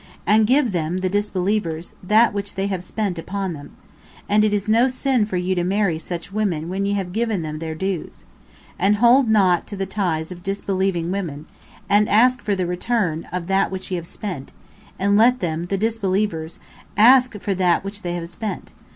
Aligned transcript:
And 0.25 0.47
give 0.47 0.71
them 0.71 1.01
(the 1.01 1.09
disbelievers) 1.09 1.93
that 2.01 2.33
which 2.33 2.55
they 2.55 2.65
have 2.65 2.83
spent 2.83 3.19
(upon 3.19 3.53
them). 3.53 3.75
And 4.27 4.43
it 4.43 4.51
is 4.51 4.67
no 4.67 4.87
sin 4.87 5.27
for 5.27 5.37
you 5.37 5.53
to 5.53 5.63
marry 5.63 5.99
such 5.99 6.33
women 6.33 6.69
when 6.69 6.87
ye 6.87 6.93
have 6.93 7.13
given 7.13 7.43
them 7.43 7.59
their 7.59 7.75
dues. 7.75 8.25
And 8.79 8.95
hold 8.95 9.29
not 9.29 9.67
to 9.67 9.75
the 9.75 9.85
ties 9.85 10.31
of 10.31 10.41
disbelieving 10.41 11.11
women; 11.11 11.45
and 11.87 12.09
ask 12.09 12.41
for 12.41 12.55
(the 12.55 12.65
return 12.65 13.27
of) 13.31 13.45
that 13.45 13.69
which 13.69 13.91
ye 13.91 13.95
have 13.97 14.07
spent; 14.07 14.51
and 14.97 15.17
let 15.17 15.39
them 15.39 15.65
(the 15.65 15.77
disbelievers) 15.77 16.59
ask 16.97 17.37
for 17.39 17.53
that 17.53 17.83
which 17.83 18.01
they 18.01 18.15
have 18.15 18.27
spent. 18.27 18.71